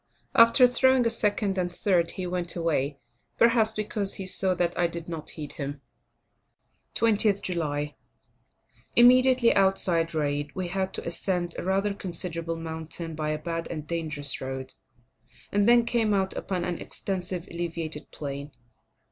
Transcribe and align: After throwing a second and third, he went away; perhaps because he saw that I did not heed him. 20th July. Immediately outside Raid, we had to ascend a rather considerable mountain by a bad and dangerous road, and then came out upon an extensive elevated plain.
After 0.33 0.65
throwing 0.65 1.05
a 1.05 1.11
second 1.11 1.59
and 1.59 1.71
third, 1.71 2.09
he 2.17 2.25
went 2.25 2.55
away; 2.55 2.97
perhaps 3.37 3.69
because 3.71 4.15
he 4.15 4.25
saw 4.25 4.55
that 4.55 4.75
I 4.75 4.87
did 4.87 5.07
not 5.07 5.29
heed 5.29 5.51
him. 5.51 5.83
20th 6.95 7.43
July. 7.43 7.93
Immediately 8.95 9.53
outside 9.53 10.15
Raid, 10.15 10.55
we 10.55 10.69
had 10.69 10.91
to 10.95 11.07
ascend 11.07 11.53
a 11.59 11.63
rather 11.63 11.93
considerable 11.93 12.57
mountain 12.57 13.13
by 13.13 13.29
a 13.29 13.37
bad 13.37 13.67
and 13.69 13.85
dangerous 13.85 14.41
road, 14.41 14.73
and 15.51 15.67
then 15.67 15.85
came 15.85 16.15
out 16.15 16.35
upon 16.35 16.65
an 16.65 16.79
extensive 16.79 17.47
elevated 17.51 18.09
plain. 18.09 18.51